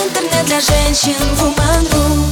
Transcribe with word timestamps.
Интернет 0.00 0.46
для 0.46 0.60
женщин 0.60 1.12
Woman.ru 1.36 2.24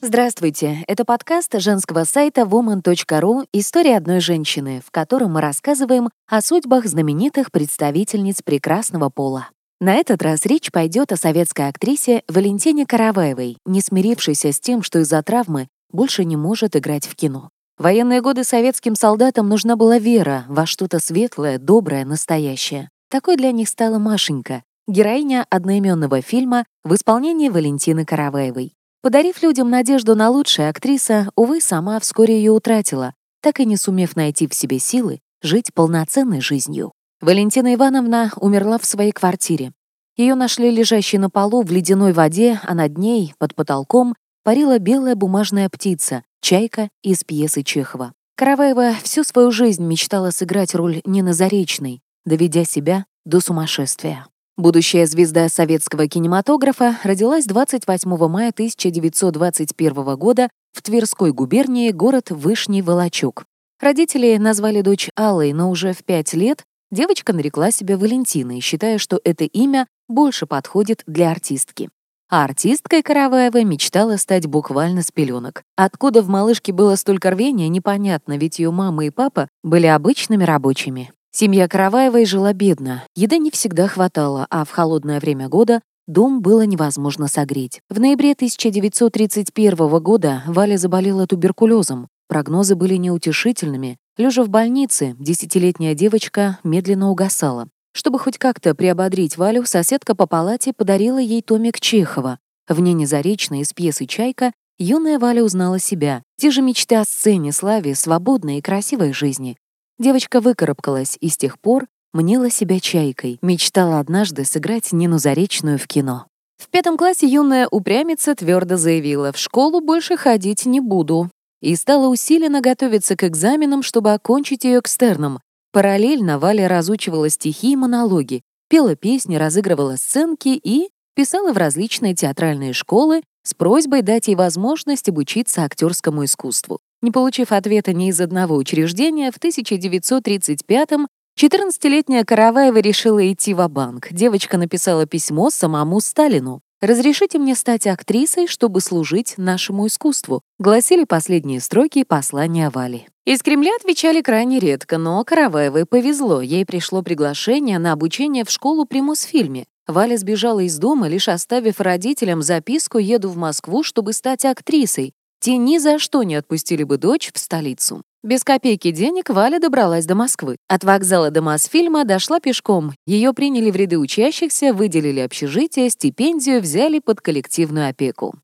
Здравствуйте, 0.00 0.82
это 0.88 1.04
подкаст 1.04 1.54
женского 1.60 2.02
сайта 2.02 2.40
woman.ru 2.40 3.46
«История 3.52 3.96
одной 3.96 4.18
женщины», 4.18 4.82
в 4.84 4.90
котором 4.90 5.34
мы 5.34 5.40
рассказываем 5.40 6.10
о 6.26 6.40
судьбах 6.40 6.86
знаменитых 6.86 7.52
представительниц 7.52 8.42
прекрасного 8.42 9.08
пола. 9.08 9.50
На 9.80 9.94
этот 9.94 10.20
раз 10.20 10.46
речь 10.46 10.72
пойдет 10.72 11.12
о 11.12 11.16
советской 11.16 11.68
актрисе 11.68 12.24
Валентине 12.26 12.86
Караваевой, 12.86 13.58
не 13.64 13.80
смирившейся 13.80 14.50
с 14.50 14.58
тем, 14.58 14.82
что 14.82 14.98
из-за 14.98 15.22
травмы 15.22 15.68
больше 15.92 16.24
не 16.24 16.36
может 16.36 16.74
играть 16.74 17.06
в 17.06 17.14
кино. 17.14 17.50
В 17.78 17.84
военные 17.84 18.20
годы 18.20 18.42
советским 18.42 18.96
солдатам 18.96 19.48
нужна 19.48 19.76
была 19.76 19.98
вера 19.98 20.44
во 20.48 20.66
что-то 20.66 20.98
светлое, 20.98 21.60
доброе, 21.60 22.04
настоящее. 22.04 22.90
Такой 23.10 23.36
для 23.36 23.52
них 23.52 23.68
стала 23.68 23.98
Машенька, 23.98 24.64
героиня 24.88 25.46
одноименного 25.50 26.22
фильма 26.22 26.64
в 26.82 26.94
исполнении 26.94 27.50
Валентины 27.50 28.06
Караваевой. 28.06 28.72
Подарив 29.02 29.42
людям 29.42 29.70
надежду 29.70 30.16
на 30.16 30.30
лучшее, 30.30 30.70
актриса, 30.70 31.30
увы, 31.36 31.60
сама 31.60 32.00
вскоре 32.00 32.38
ее 32.38 32.52
утратила, 32.52 33.14
так 33.42 33.60
и 33.60 33.66
не 33.66 33.76
сумев 33.76 34.16
найти 34.16 34.48
в 34.48 34.54
себе 34.54 34.78
силы 34.78 35.20
жить 35.42 35.72
полноценной 35.74 36.40
жизнью. 36.40 36.92
Валентина 37.20 37.74
Ивановна 37.74 38.32
умерла 38.36 38.78
в 38.78 38.86
своей 38.86 39.12
квартире. 39.12 39.72
Ее 40.16 40.34
нашли 40.34 40.70
лежащей 40.70 41.18
на 41.18 41.30
полу 41.30 41.62
в 41.62 41.70
ледяной 41.70 42.12
воде, 42.12 42.58
а 42.64 42.74
над 42.74 42.98
ней, 42.98 43.34
под 43.38 43.54
потолком, 43.54 44.16
парила 44.42 44.78
белая 44.78 45.14
бумажная 45.14 45.68
птица, 45.68 46.24
чайка 46.40 46.88
из 47.02 47.22
пьесы 47.22 47.62
Чехова. 47.62 48.14
Караваева 48.36 48.94
всю 49.02 49.22
свою 49.22 49.50
жизнь 49.50 49.84
мечтала 49.84 50.30
сыграть 50.30 50.74
роль 50.74 51.02
Нины 51.04 51.34
Заречной, 51.34 52.00
доведя 52.24 52.64
себя 52.64 53.04
до 53.24 53.40
сумасшествия. 53.40 54.26
Будущая 54.58 55.06
звезда 55.06 55.48
советского 55.48 56.08
кинематографа 56.08 56.98
родилась 57.02 57.46
28 57.46 58.28
мая 58.28 58.50
1921 58.50 60.16
года 60.16 60.50
в 60.72 60.82
Тверской 60.82 61.32
губернии, 61.32 61.90
город 61.92 62.30
Вышний 62.30 62.82
Волочок. 62.82 63.46
Родители 63.80 64.36
назвали 64.36 64.82
дочь 64.82 65.08
Аллой, 65.16 65.54
но 65.54 65.70
уже 65.70 65.94
в 65.94 66.04
пять 66.04 66.34
лет 66.34 66.64
Девочка 66.90 67.34
нарекла 67.34 67.70
себя 67.70 67.98
Валентиной, 67.98 68.60
считая, 68.60 68.96
что 68.96 69.20
это 69.22 69.44
имя 69.44 69.86
больше 70.08 70.46
подходит 70.46 71.02
для 71.06 71.30
артистки. 71.30 71.90
А 72.30 72.44
артисткой 72.44 73.02
Караваева 73.02 73.62
мечтала 73.62 74.16
стать 74.16 74.46
буквально 74.46 75.02
с 75.02 75.10
пеленок. 75.10 75.62
Откуда 75.76 76.22
в 76.22 76.28
малышке 76.28 76.72
было 76.72 76.94
столько 76.96 77.30
рвения, 77.30 77.68
непонятно, 77.68 78.38
ведь 78.38 78.58
ее 78.58 78.70
мама 78.70 79.04
и 79.04 79.10
папа 79.10 79.48
были 79.62 79.86
обычными 79.86 80.44
рабочими. 80.44 81.12
Семья 81.30 81.68
Караваевой 81.68 82.24
жила 82.24 82.52
бедно, 82.52 83.04
еды 83.14 83.38
не 83.38 83.50
всегда 83.50 83.86
хватало, 83.86 84.46
а 84.50 84.64
в 84.64 84.70
холодное 84.70 85.20
время 85.20 85.48
года 85.48 85.82
дом 86.06 86.40
было 86.40 86.62
невозможно 86.62 87.28
согреть. 87.28 87.80
В 87.88 88.00
ноябре 88.00 88.32
1931 88.32 89.76
года 90.02 90.42
Валя 90.46 90.76
заболела 90.76 91.26
туберкулезом. 91.26 92.08
Прогнозы 92.28 92.74
были 92.74 92.96
неутешительными, 92.96 93.98
Лежа 94.18 94.42
в 94.42 94.48
больнице, 94.48 95.14
десятилетняя 95.20 95.94
девочка 95.94 96.58
медленно 96.64 97.08
угасала. 97.08 97.68
Чтобы 97.92 98.18
хоть 98.18 98.36
как-то 98.36 98.74
приободрить 98.74 99.36
Валю, 99.36 99.64
соседка 99.64 100.16
по 100.16 100.26
палате 100.26 100.72
подарила 100.72 101.18
ей 101.18 101.40
томик 101.40 101.78
Чехова. 101.78 102.40
В 102.68 102.80
ней 102.80 102.94
незаречной 102.94 103.60
из 103.60 103.72
пьесы 103.72 104.06
«Чайка» 104.06 104.52
юная 104.76 105.20
Валя 105.20 105.44
узнала 105.44 105.78
себя. 105.78 106.24
Те 106.36 106.50
же 106.50 106.62
мечты 106.62 106.96
о 106.96 107.04
сцене, 107.04 107.52
славе, 107.52 107.94
свободной 107.94 108.58
и 108.58 108.60
красивой 108.60 109.12
жизни. 109.12 109.56
Девочка 109.98 110.40
выкарабкалась 110.40 111.18
и 111.20 111.28
с 111.28 111.36
тех 111.36 111.58
пор 111.58 111.86
мнила 112.12 112.50
себя 112.50 112.78
чайкой, 112.78 113.38
мечтала 113.42 113.98
однажды 113.98 114.44
сыграть 114.44 114.92
Нину 114.92 115.18
Заречную 115.18 115.78
в 115.78 115.88
кино. 115.88 116.26
В 116.56 116.68
пятом 116.68 116.96
классе 116.96 117.26
юная 117.26 117.66
упрямица 117.68 118.34
твердо 118.34 118.76
заявила, 118.76 119.32
в 119.32 119.38
школу 119.38 119.80
больше 119.80 120.16
ходить 120.16 120.66
не 120.66 120.80
буду, 120.80 121.30
и 121.60 121.74
стала 121.74 122.08
усиленно 122.08 122.60
готовиться 122.60 123.16
к 123.16 123.24
экзаменам, 123.24 123.82
чтобы 123.82 124.12
окончить 124.12 124.64
ее 124.64 124.78
экстерном. 124.78 125.40
Параллельно 125.72 126.38
Валя 126.38 126.68
разучивала 126.68 127.28
стихи 127.28 127.72
и 127.72 127.76
монологи, 127.76 128.42
пела 128.68 128.94
песни, 128.94 129.36
разыгрывала 129.36 129.96
сценки 129.96 130.48
и 130.62 130.90
писала 131.14 131.52
в 131.52 131.56
различные 131.56 132.14
театральные 132.14 132.72
школы 132.72 133.22
с 133.42 133.54
просьбой 133.54 134.02
дать 134.02 134.28
ей 134.28 134.36
возможность 134.36 135.08
обучиться 135.08 135.64
актерскому 135.64 136.24
искусству. 136.24 136.78
Не 137.00 137.10
получив 137.12 137.52
ответа 137.52 137.92
ни 137.92 138.08
из 138.08 138.20
одного 138.20 138.56
учреждения, 138.56 139.30
в 139.30 139.38
1935-м 139.38 141.06
14-летняя 141.38 142.24
Караваева 142.24 142.78
решила 142.78 143.32
идти 143.32 143.54
в 143.54 143.68
банк 143.68 144.08
Девочка 144.10 144.58
написала 144.58 145.06
письмо 145.06 145.50
самому 145.50 146.00
Сталину. 146.00 146.60
«Разрешите 146.80 147.38
мне 147.38 147.54
стать 147.54 147.86
актрисой, 147.86 148.48
чтобы 148.48 148.80
служить 148.80 149.34
нашему 149.36 149.86
искусству», 149.86 150.42
гласили 150.58 151.04
последние 151.04 151.60
строки 151.60 152.02
послания 152.02 152.70
Вали. 152.70 153.06
Из 153.24 153.42
Кремля 153.42 153.70
отвечали 153.78 154.20
крайне 154.20 154.58
редко, 154.58 154.98
но 154.98 155.22
Караваевой 155.22 155.86
повезло, 155.86 156.40
ей 156.40 156.66
пришло 156.66 157.02
приглашение 157.02 157.78
на 157.78 157.92
обучение 157.92 158.44
в 158.44 158.50
школу 158.50 158.86
при 158.86 159.02
Мосфильме. 159.02 159.66
Валя 159.86 160.16
сбежала 160.16 160.60
из 160.60 160.78
дома, 160.78 161.08
лишь 161.08 161.28
оставив 161.28 161.80
родителям 161.80 162.42
записку 162.42 162.98
«Еду 162.98 163.28
в 163.28 163.36
Москву, 163.36 163.82
чтобы 163.82 164.12
стать 164.12 164.44
актрисой». 164.44 165.14
Те 165.40 165.56
ни 165.56 165.78
за 165.78 165.98
что 165.98 166.22
не 166.22 166.34
отпустили 166.34 166.82
бы 166.82 166.98
дочь 166.98 167.30
в 167.32 167.38
столицу. 167.38 168.02
Без 168.24 168.42
копейки 168.42 168.90
денег 168.90 169.30
Валя 169.30 169.60
добралась 169.60 170.04
до 170.04 170.16
Москвы. 170.16 170.56
От 170.66 170.82
вокзала 170.82 171.30
до 171.30 171.40
Мосфильма 171.40 172.04
дошла 172.04 172.40
пешком. 172.40 172.92
Ее 173.06 173.32
приняли 173.32 173.70
в 173.70 173.76
ряды 173.76 173.96
учащихся, 173.96 174.72
выделили 174.72 175.20
общежитие, 175.20 175.88
стипендию, 175.90 176.60
взяли 176.60 176.98
под 176.98 177.20
коллективную 177.20 177.88
опеку. 177.88 178.34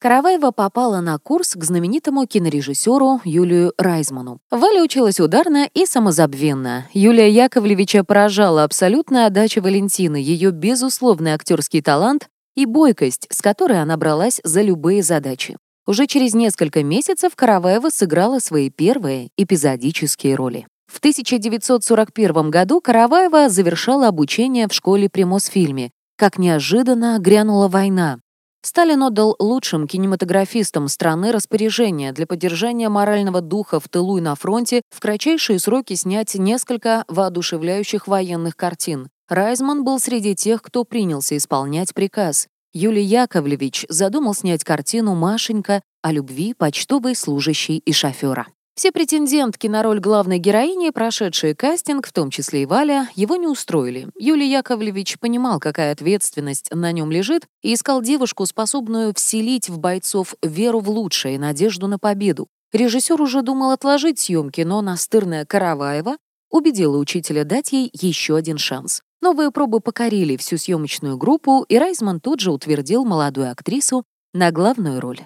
Караваева 0.00 0.50
попала 0.50 1.00
на 1.00 1.18
курс 1.18 1.54
к 1.54 1.62
знаменитому 1.62 2.26
кинорежиссеру 2.26 3.20
Юлию 3.24 3.74
Райзману. 3.76 4.40
Валя 4.50 4.82
училась 4.82 5.20
ударно 5.20 5.68
и 5.74 5.84
самозабвенно. 5.84 6.88
Юлия 6.94 7.30
Яковлевича 7.30 8.02
поражала 8.02 8.64
абсолютная 8.64 9.26
отдача 9.26 9.60
Валентины, 9.60 10.16
ее 10.16 10.52
безусловный 10.52 11.32
актерский 11.32 11.82
талант 11.82 12.28
и 12.56 12.64
бойкость, 12.64 13.26
с 13.30 13.42
которой 13.42 13.80
она 13.80 13.98
бралась 13.98 14.40
за 14.42 14.62
любые 14.62 15.02
задачи. 15.02 15.58
Уже 15.90 16.06
через 16.06 16.34
несколько 16.34 16.84
месяцев 16.84 17.34
Караваева 17.34 17.88
сыграла 17.88 18.38
свои 18.38 18.70
первые 18.70 19.30
эпизодические 19.36 20.36
роли. 20.36 20.68
В 20.86 20.98
1941 20.98 22.48
году 22.48 22.80
Караваева 22.80 23.48
завершала 23.48 24.06
обучение 24.06 24.68
в 24.68 24.72
школе 24.72 25.08
при 25.10 25.24
Мосфильме. 25.24 25.90
Как 26.16 26.38
неожиданно 26.38 27.18
грянула 27.18 27.66
война. 27.66 28.20
Сталин 28.62 29.02
отдал 29.02 29.34
лучшим 29.40 29.88
кинематографистам 29.88 30.86
страны 30.86 31.32
распоряжение 31.32 32.12
для 32.12 32.28
поддержания 32.28 32.88
морального 32.88 33.40
духа 33.40 33.80
в 33.80 33.88
тылу 33.88 34.18
и 34.18 34.20
на 34.20 34.36
фронте 34.36 34.82
в 34.90 35.00
кратчайшие 35.00 35.58
сроки 35.58 35.94
снять 35.94 36.36
несколько 36.36 37.04
воодушевляющих 37.08 38.06
военных 38.06 38.54
картин. 38.54 39.08
Райзман 39.28 39.82
был 39.82 39.98
среди 39.98 40.36
тех, 40.36 40.62
кто 40.62 40.84
принялся 40.84 41.36
исполнять 41.36 41.94
приказ. 41.94 42.46
Юлий 42.72 43.02
Яковлевич 43.02 43.84
задумал 43.88 44.32
снять 44.32 44.62
картину 44.62 45.16
«Машенька» 45.16 45.82
о 46.02 46.12
любви 46.12 46.54
почтовой 46.54 47.16
служащей 47.16 47.78
и 47.78 47.92
шофера. 47.92 48.46
Все 48.76 48.92
претендентки 48.92 49.66
на 49.66 49.82
роль 49.82 49.98
главной 49.98 50.38
героини, 50.38 50.90
прошедшие 50.90 51.56
кастинг, 51.56 52.06
в 52.06 52.12
том 52.12 52.30
числе 52.30 52.62
и 52.62 52.66
Валя, 52.66 53.08
его 53.16 53.34
не 53.34 53.48
устроили. 53.48 54.08
Юлий 54.16 54.48
Яковлевич 54.48 55.18
понимал, 55.18 55.58
какая 55.58 55.90
ответственность 55.90 56.70
на 56.72 56.92
нем 56.92 57.10
лежит, 57.10 57.44
и 57.60 57.74
искал 57.74 58.02
девушку, 58.02 58.46
способную 58.46 59.12
вселить 59.16 59.68
в 59.68 59.78
бойцов 59.78 60.36
веру 60.40 60.78
в 60.78 60.88
лучшее 60.88 61.34
и 61.34 61.38
надежду 61.38 61.88
на 61.88 61.98
победу. 61.98 62.46
Режиссер 62.72 63.20
уже 63.20 63.42
думал 63.42 63.72
отложить 63.72 64.20
съемки, 64.20 64.60
но 64.60 64.80
настырная 64.80 65.44
Караваева 65.44 66.16
убедила 66.50 66.98
учителя 66.98 67.44
дать 67.44 67.72
ей 67.72 67.90
еще 67.92 68.36
один 68.36 68.58
шанс. 68.58 69.02
Новые 69.20 69.50
пробы 69.50 69.80
покорили 69.80 70.36
всю 70.36 70.56
съемочную 70.56 71.18
группу, 71.18 71.64
и 71.68 71.78
Райзман 71.78 72.20
тут 72.20 72.40
же 72.40 72.52
утвердил 72.52 73.04
молодую 73.04 73.50
актрису 73.50 74.04
на 74.32 74.50
главную 74.50 75.00
роль. 75.00 75.20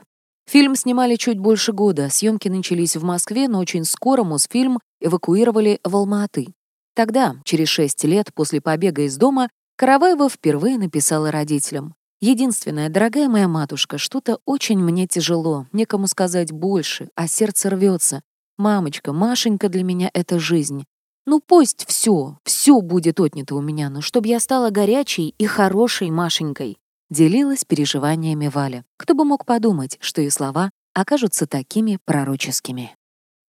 Фильм 0.46 0.75
снимали 0.75 1.17
чуть 1.17 1.38
больше 1.38 1.73
года, 1.73 2.11
съемки 2.11 2.49
начались 2.49 2.96
в 2.96 3.05
Москве, 3.05 3.49
но 3.49 3.61
очень 3.61 3.85
скоро 3.85 4.25
Мосфильм 4.25 4.79
эвакуировали 5.00 5.81
в 5.85 5.96
Алма-Аты. 5.96 6.49
Тогда, 6.94 7.37
через 7.44 7.69
шесть 7.69 8.05
лет 8.05 8.31
после 8.35 8.61
побега 8.61 9.02
из 9.02 9.17
дома, 9.17 9.49
Караваева 9.76 10.29
впервые 10.29 10.79
написала 10.79 11.31
родителям. 11.31 11.94
«Единственная, 12.20 12.88
дорогая 12.88 13.29
моя 13.29 13.49
матушка, 13.49 13.99
что-то 13.99 14.38
очень 14.44 14.79
мне 14.79 15.06
тяжело, 15.06 15.67
некому 15.73 16.06
сказать 16.06 16.52
больше, 16.52 17.08
а 17.17 17.26
сердце 17.26 17.70
рвется. 17.70 18.23
Мамочка, 18.56 19.12
Машенька 19.12 19.69
для 19.69 19.82
меня— 19.82 20.11
это 20.14 20.38
жизнь. 20.38 20.85
Ну 21.26 21.41
пусть 21.41 21.87
все, 21.88 22.38
все 22.44 22.81
будет 22.81 23.19
отнято 23.19 23.55
у 23.55 23.62
меня, 23.62 23.88
но 23.88 24.00
чтобы 24.00 24.29
я 24.29 24.41
стала 24.41 24.71
горячей 24.71 25.35
и 25.38 25.47
хорошей 25.47 26.11
Машенькой. 26.11 26.79
Делилась 27.11 27.65
переживаниями 27.65 28.49
Валя. 28.49 28.85
Кто 28.97 29.15
бы 29.15 29.25
мог 29.25 29.47
подумать, 29.47 29.97
что 30.00 30.21
и 30.21 30.31
слова 30.31 30.71
окажутся 30.94 31.47
такими 31.47 31.99
пророческими. 32.05 32.94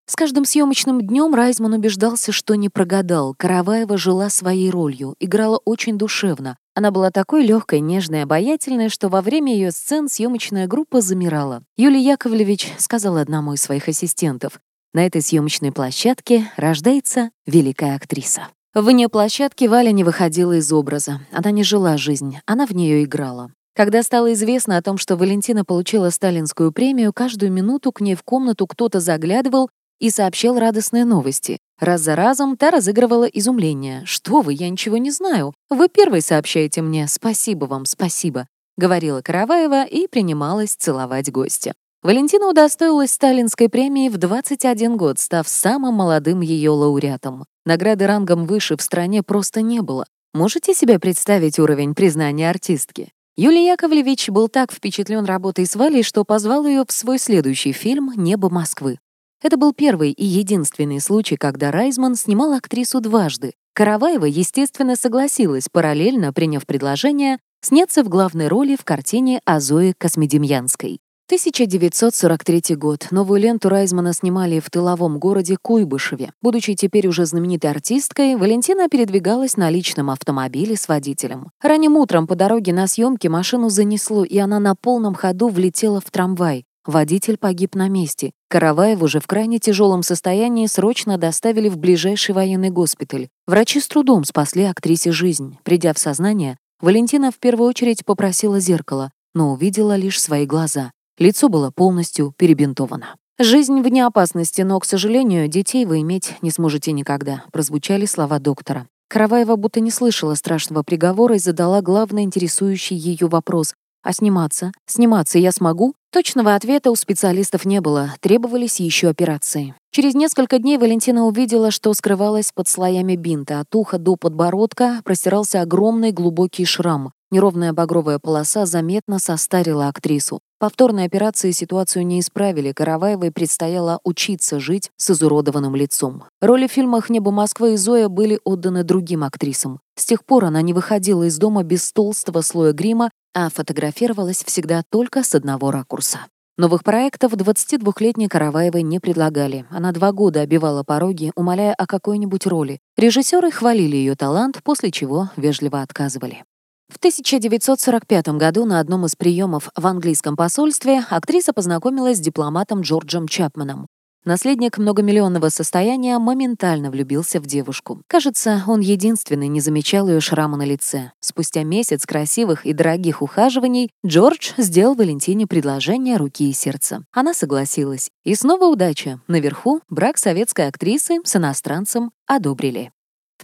С 0.07 0.16
каждым 0.16 0.45
съемочным 0.45 1.01
днем 1.01 1.33
Райзман 1.33 1.74
убеждался, 1.74 2.31
что 2.31 2.54
не 2.54 2.69
прогадал. 2.69 3.33
Караваева 3.33 3.98
жила 3.98 4.30
своей 4.30 4.69
ролью, 4.69 5.16
играла 5.19 5.60
очень 5.66 5.98
душевно, 5.98 6.57
Она 6.75 6.92
была 6.92 7.10
такой 7.10 7.44
легкой, 7.44 7.80
нежной, 7.80 8.21
обаятельной, 8.21 8.89
что 8.89 9.10
во 9.10 9.21
время 9.21 9.54
ее 9.54 9.71
сцен 9.71 10.07
съемочная 10.07 10.68
группа 10.68 11.01
замирала. 11.01 11.63
Юлий 11.78 12.04
Яковлевич 12.04 12.71
сказал 12.78 13.18
одному 13.18 13.54
из 13.54 13.62
своих 13.62 13.88
ассистентов, 13.88 14.60
«На 14.95 15.06
этой 15.06 15.21
съемочной 15.21 15.74
площадке 15.74 16.50
рождается 16.56 17.30
великая 17.45 17.97
актриса». 17.97 18.47
Вне 18.74 19.09
площадки 19.09 19.65
Валя 19.65 19.92
не 19.92 20.06
выходила 20.06 20.53
из 20.53 20.71
образа. 20.71 21.19
Она 21.33 21.51
не 21.51 21.63
жила 21.63 21.97
жизнь, 21.97 22.38
она 22.45 22.65
в 22.65 22.71
нее 22.71 23.03
играла. 23.03 23.51
Когда 23.75 24.03
стало 24.03 24.31
известно 24.31 24.77
о 24.77 24.81
том, 24.81 24.97
что 24.97 25.18
Валентина 25.18 25.65
получила 25.65 26.12
сталинскую 26.12 26.71
премию, 26.71 27.12
каждую 27.12 27.51
минуту 27.51 27.92
к 27.92 28.00
ней 28.00 28.15
в 28.15 28.24
комнату 28.24 28.68
кто-то 28.68 29.01
заглядывал 29.01 29.69
и 30.00 30.09
сообщал 30.09 30.57
радостные 30.57 31.03
новости. 31.03 31.57
Раз 31.77 32.00
за 32.00 32.15
разом 32.15 32.56
та 32.56 32.71
разыгрывала 32.71 33.25
изумление. 33.25 34.03
«Что 34.06 34.39
вы, 34.39 34.53
я 34.53 34.69
ничего 34.69 34.95
не 34.95 35.12
знаю. 35.12 35.53
Вы 35.69 35.89
первый 35.89 36.21
сообщаете 36.21 36.81
мне. 36.81 37.09
Спасибо 37.09 37.65
вам, 37.65 37.83
спасибо»,— 37.83 38.47
говорила 38.77 39.21
Караваева 39.21 39.83
и 39.83 40.07
принималась 40.07 40.74
целовать 40.74 41.30
гостя. 41.33 41.74
Валентина 42.06 42.48
удостоилась 42.48 43.10
сталинской 43.10 43.68
премии 43.68 44.10
в 44.10 44.18
21 44.18 44.96
год, 44.96 45.18
став 45.18 45.48
самым 45.48 45.96
молодым 45.96 46.42
ее 46.42 46.69
лауреатом. 46.69 47.46
Награды 47.66 48.06
рангом 48.06 48.46
выше 48.46 48.78
в 48.78 48.84
стране 48.84 49.24
просто 49.24 49.63
не 49.63 49.81
было. 49.81 50.06
Можете 50.31 50.75
себе 50.75 51.00
представить 51.00 51.57
уровень 51.57 51.96
признания 51.96 52.48
артистки? 52.48 53.12
Юлий 53.36 53.66
Яковлевич 53.66 54.30
был 54.30 54.50
так 54.50 54.72
впечатлен 54.72 55.25
работой 55.25 55.66
с 55.66 55.75
Валей, 55.75 56.04
что 56.04 56.24
позвал 56.25 56.68
ее 56.68 56.84
в 56.88 56.92
свой 56.92 57.18
следующий 57.18 57.72
фильм 57.72 58.12
«Небо 58.16 58.52
Москвы». 58.52 59.00
Это 59.42 59.57
был 59.57 59.74
первый 59.74 60.12
и 60.12 60.25
единственный 60.25 61.02
случай, 61.02 61.38
когда 61.38 61.72
Райзман 61.72 62.13
снимал 62.13 62.54
актрису 62.54 63.02
дважды. 63.02 63.54
Караваева, 63.74 64.25
естественно, 64.25 64.96
согласилась, 64.96 65.69
параллельно 65.72 66.34
приняв 66.34 66.68
предложение 66.68 67.40
сняться 67.62 68.04
в 68.04 68.10
главной 68.10 68.48
роли 68.48 68.75
в 68.75 68.84
картине 68.84 69.42
о 69.44 69.60
Зое 69.60 69.96
Космедемьянской. 69.98 71.00
1943 71.27 72.75
год. 72.75 73.07
Новую 73.10 73.42
ленту 73.42 73.68
Райзмана 73.68 74.13
снимали 74.13 74.60
в 74.60 74.69
тыловом 74.69 75.18
городе 75.18 75.57
Куйбышеве. 75.60 76.31
Будучи 76.39 76.75
теперь 76.75 77.07
уже 77.07 77.25
знаменитой 77.25 77.72
артисткой, 77.72 78.36
Валентина 78.36 78.89
передвигалась 78.89 79.57
на 79.57 79.72
личном 79.72 80.12
автомобиле 80.12 80.75
с 80.75 80.88
водителем. 80.88 81.50
Ранним 81.63 81.98
утром 81.98 82.27
по 82.27 82.36
дороге 82.36 82.74
на 82.74 82.86
съемки 82.86 83.27
машину 83.27 83.69
занесло, 83.69 84.24
и 84.24 84.38
она 84.38 84.60
на 84.60 84.75
полном 84.75 85.16
ходу 85.16 85.48
влетела 85.48 86.00
в 86.00 86.12
трамвай. 86.12 86.63
Водитель 86.86 87.38
погиб 87.38 87.74
на 87.74 87.89
месте. 87.89 88.31
Караваев 88.48 89.01
уже 89.01 89.19
в 89.19 89.25
крайне 89.25 89.57
тяжелом 89.57 90.04
состоянии 90.04 90.68
срочно 90.68 91.18
доставили 91.18 91.69
в 91.69 91.78
ближайший 91.78 92.36
военный 92.36 92.69
госпиталь. 92.69 93.30
Врачи 93.48 93.80
с 93.80 93.88
трудом 93.88 94.25
спасли 94.25 94.66
актрисе 94.66 95.12
жизнь. 95.12 95.57
Придя 95.63 95.94
в 95.94 95.98
сознание, 95.98 96.60
Валентина 96.81 97.31
в 97.31 97.39
первую 97.39 97.68
очередь 97.68 98.06
попросила 98.06 98.60
зеркало, 98.60 99.12
но 99.33 99.54
увидела 99.54 99.95
лишь 99.95 100.21
свои 100.21 100.45
глаза. 100.45 100.92
Лицо 101.17 101.50
было 101.50 101.71
полностью 101.71 102.33
перебинтовано. 102.38 103.15
«Жизнь 103.39 103.81
вне 103.81 104.06
опасности, 104.06 104.62
но, 104.62 104.79
к 104.79 104.85
сожалению, 104.85 105.47
детей 105.47 105.85
вы 105.85 106.01
иметь 106.01 106.35
не 106.41 106.51
сможете 106.51 106.91
никогда», 106.91 107.44
прозвучали 107.51 108.06
слова 108.06 108.39
доктора. 108.39 108.88
Караваева 109.09 109.56
будто 109.56 109.79
не 109.79 109.91
слышала 109.91 110.35
страшного 110.35 110.83
приговора 110.83 111.35
и 111.35 111.39
задала 111.39 111.81
главный 111.81 112.23
интересующий 112.23 112.97
ее 112.97 113.27
вопрос. 113.27 113.73
«А 114.03 114.13
сниматься? 114.13 114.71
Сниматься 114.85 115.39
я 115.39 115.51
смогу?» 115.51 115.95
Точного 116.12 116.56
ответа 116.56 116.91
у 116.91 116.95
специалистов 116.95 117.65
не 117.65 117.81
было, 117.81 118.13
требовались 118.21 118.79
еще 118.79 119.09
операции. 119.09 119.75
Через 119.91 120.13
несколько 120.13 120.59
дней 120.59 120.77
Валентина 120.77 121.25
увидела, 121.25 121.71
что 121.71 121.94
скрывалось 121.94 122.51
под 122.53 122.69
слоями 122.69 123.15
бинта. 123.15 123.59
От 123.59 123.75
уха 123.75 123.97
до 123.97 124.15
подбородка 124.15 125.01
простирался 125.03 125.61
огромный 125.61 126.11
глубокий 126.11 126.63
шрам. 126.65 127.11
Неровная 127.31 127.74
багровая 127.74 128.19
полоса 128.19 128.66
заметно 128.66 129.19
состарила 129.19 129.88
актрису. 129.88 130.39
Повторные 130.60 131.06
операции 131.06 131.51
ситуацию 131.51 132.06
не 132.06 132.19
исправили, 132.19 132.72
Караваевой 132.72 133.31
предстояло 133.31 134.00
учиться 134.04 134.60
жить 134.60 134.92
с 134.98 135.10
изуродованным 135.12 135.75
лицом. 135.75 136.24
Роли 136.42 136.68
в 136.68 136.72
фильмах 136.72 137.10
«Небо 137.10 137.31
Москвы» 137.31 137.74
и 137.74 137.77
«Зоя» 137.77 138.07
были 138.07 138.39
отданы 138.44 138.83
другим 138.83 139.24
актрисам. 139.24 139.80
С 139.98 140.06
тех 140.06 140.24
пор 140.25 140.45
она 140.45 140.62
не 140.62 140.74
выходила 140.74 141.24
из 141.24 141.38
дома 141.38 141.63
без 141.63 141.92
толстого 141.92 142.42
слоя 142.42 142.72
грима 142.74 143.10
а 143.36 143.50
фотографировалась 143.50 144.44
всегда 144.45 144.81
только 144.89 145.21
с 145.24 145.36
одного 145.36 145.69
ракурса. 145.69 146.19
Новых 146.57 146.86
проектов 146.86 147.33
22-летней 147.33 148.30
Караваевой 148.30 148.81
не 148.81 149.01
предлагали. 149.01 149.66
Она 149.69 149.92
два 149.92 150.13
года 150.13 150.39
обивала 150.39 150.83
пороги, 150.83 151.33
умоляя 151.36 151.74
о 151.74 151.86
какой-нибудь 151.86 152.48
роли. 152.48 152.80
Режиссеры 152.95 153.51
хвалили 153.51 153.98
ее 153.98 154.16
талант, 154.16 154.62
после 154.63 154.89
чего 154.89 155.30
вежливо 155.36 155.81
отказывали. 155.81 156.45
В 156.87 156.97
1945 156.97 158.27
году 158.29 158.65
на 158.65 158.79
одном 158.79 159.05
из 159.05 159.15
приемов 159.15 159.69
в 159.75 159.85
английском 159.85 160.35
посольстве 160.35 161.03
актриса 161.09 161.51
познакомилась 161.51 162.17
с 162.17 162.21
дипломатом 162.21 162.81
Джорджем 162.81 163.27
Чапманом. 163.27 163.87
Наследник 164.23 164.79
многомиллионного 164.79 165.49
состояния 165.49 166.17
моментально 166.17 166.89
влюбился 166.89 167.39
в 167.39 167.45
девушку. 167.45 168.01
Кажется, 168.07 168.63
он 168.65 168.79
единственный 168.79 169.47
не 169.47 169.61
замечал 169.61 170.07
ее 170.07 170.19
шрама 170.19 170.57
на 170.57 170.63
лице. 170.63 171.11
Спустя 171.19 171.63
месяц 171.63 172.05
красивых 172.07 172.65
и 172.65 172.73
дорогих 172.73 173.21
ухаживаний 173.21 173.91
Джордж 174.03 174.53
сделал 174.57 174.95
Валентине 174.95 175.45
предложение 175.45 176.17
руки 176.17 176.49
и 176.49 176.53
сердца. 176.53 177.03
Она 177.11 177.35
согласилась. 177.35 178.09
И 178.23 178.33
снова 178.33 178.65
удача. 178.65 179.21
Наверху 179.27 179.81
брак 179.89 180.17
советской 180.17 180.69
актрисы 180.69 181.19
с 181.23 181.35
иностранцем 181.35 182.11
одобрили. 182.25 182.91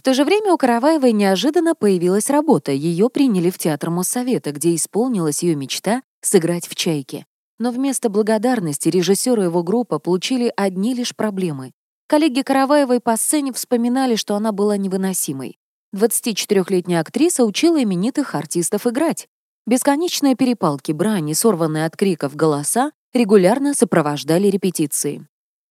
В 0.02 0.04
то 0.04 0.14
же 0.14 0.24
время 0.24 0.52
у 0.52 0.58
Караваевой 0.58 1.12
неожиданно 1.12 1.76
появилась 1.76 2.28
работа. 2.28 2.72
Ее 2.72 3.08
приняли 3.08 3.50
в 3.50 3.58
театр 3.58 3.88
Моссовета, 3.90 4.50
где 4.50 4.74
исполнилась 4.74 5.44
ее 5.44 5.54
мечта 5.54 6.02
сыграть 6.20 6.66
в 6.66 6.74
«Чайке». 6.74 7.24
Но 7.60 7.70
вместо 7.70 8.08
благодарности 8.08 8.88
режиссер 8.88 9.38
и 9.38 9.44
его 9.44 9.62
группа 9.62 10.00
получили 10.00 10.52
одни 10.56 10.94
лишь 10.94 11.14
проблемы. 11.14 11.70
Коллеги 12.08 12.42
Караваевой 12.42 12.98
по 12.98 13.16
сцене 13.16 13.52
вспоминали, 13.52 14.16
что 14.16 14.34
она 14.34 14.50
была 14.50 14.76
невыносимой. 14.76 15.56
24-летняя 15.94 16.98
актриса 16.98 17.44
учила 17.44 17.80
именитых 17.80 18.34
артистов 18.34 18.88
играть. 18.88 19.28
Бесконечные 19.68 20.34
перепалки, 20.34 20.90
брани, 20.90 21.32
сорванные 21.32 21.86
от 21.86 21.96
криков 21.96 22.34
голоса 22.34 22.90
регулярно 23.14 23.72
сопровождали 23.72 24.48
репетиции. 24.48 25.28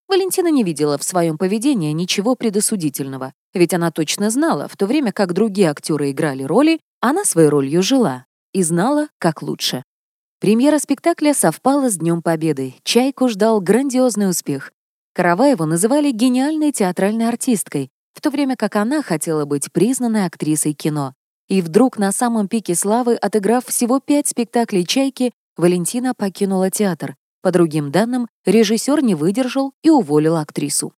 Валентина 0.08 0.48
не 0.48 0.64
видела 0.64 0.98
в 0.98 1.04
своем 1.04 1.38
поведении 1.38 1.92
ничего 1.92 2.36
предосудительного, 2.36 3.34
ведь 3.54 3.74
она 3.74 3.92
точно 3.92 4.30
знала, 4.30 4.68
в 4.68 4.78
то 4.78 4.86
время 4.86 5.12
как 5.12 5.34
другие 5.34 5.70
актеры 5.70 6.12
играли 6.12 6.44
роли, 6.44 6.80
она 7.00 7.26
своей 7.26 7.50
ролью 7.50 7.82
жила 7.84 8.26
и 8.54 8.64
знала, 8.64 9.08
как 9.18 9.42
лучше. 9.42 9.84
Премьера 10.40 10.80
спектакля 10.80 11.34
совпала 11.34 11.90
с 11.90 11.98
Днем 11.98 12.22
Победы. 12.22 12.76
«Чайку» 12.84 13.30
ждал 13.30 13.62
грандиозный 13.62 14.30
успех. 14.30 14.72
Караваеву 15.14 15.66
называли 15.66 16.12
гениальной 16.12 16.72
театральной 16.72 17.28
артисткой, 17.28 17.90
в 18.14 18.22
то 18.22 18.30
время 18.30 18.56
как 18.56 18.76
она 18.76 19.02
хотела 19.02 19.46
быть 19.46 19.72
признанной 19.72 20.26
актрисой 20.26 20.74
кино. 20.74 21.14
И 21.48 21.62
вдруг 21.62 21.98
на 21.98 22.12
самом 22.12 22.48
пике 22.48 22.76
славы, 22.76 23.16
отыграв 23.16 23.66
всего 23.66 24.00
пять 24.00 24.28
спектаклей 24.28 24.86
«Чайки», 24.86 25.32
Валентина 25.58 26.14
покинула 26.16 26.72
театр. 26.72 27.16
По 27.42 27.52
другим 27.52 27.92
данным, 27.92 28.28
режиссер 28.46 29.04
не 29.04 29.16
выдержал 29.16 29.74
и 29.84 29.90
уволил 29.90 30.38
актрису. 30.38 30.94